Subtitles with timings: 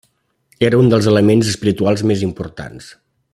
[0.69, 2.89] Era un dels elements espirituals més importants.